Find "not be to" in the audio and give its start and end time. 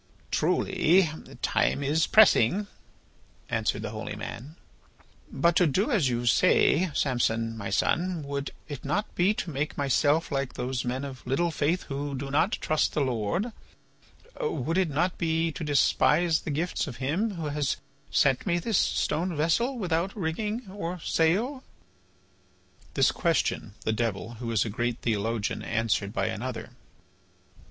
8.83-9.51, 14.89-15.63